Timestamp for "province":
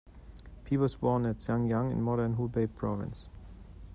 2.73-3.29